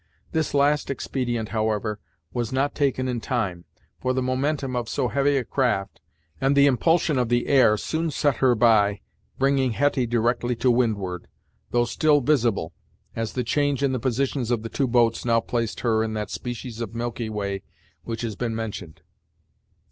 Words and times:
This 0.31 0.55
last 0.55 0.89
expedient, 0.89 1.49
however, 1.49 1.99
was 2.33 2.51
not 2.51 2.73
taken 2.73 3.07
in 3.07 3.21
time, 3.21 3.65
for 3.99 4.13
the 4.13 4.21
momentum 4.23 4.75
of 4.75 4.89
so 4.89 5.09
heavy 5.09 5.37
a 5.37 5.43
craft, 5.43 6.01
and 6.41 6.55
the 6.57 6.65
impulsion 6.65 7.19
of 7.19 7.29
the 7.29 7.45
air, 7.45 7.77
soon 7.77 8.09
set 8.09 8.37
her 8.37 8.55
by, 8.55 9.01
bringing 9.37 9.73
Hetty 9.73 10.07
directly 10.07 10.55
to 10.55 10.71
windward, 10.71 11.27
though 11.69 11.85
still 11.85 12.19
visible, 12.19 12.73
as 13.15 13.33
the 13.33 13.43
change 13.43 13.83
in 13.83 13.91
the 13.91 13.99
positions 13.99 14.49
of 14.49 14.63
the 14.63 14.69
two 14.69 14.87
boats 14.87 15.23
now 15.23 15.39
placed 15.39 15.81
her 15.81 16.03
in 16.03 16.15
that 16.15 16.31
species 16.31 16.81
of 16.81 16.95
milky 16.95 17.29
way 17.29 17.61
which 18.03 18.21
has 18.23 18.35
been 18.35 18.55
mentioned. 18.55 19.01